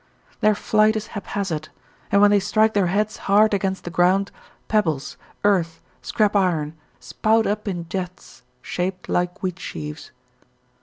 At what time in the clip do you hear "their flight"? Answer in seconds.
0.39-0.95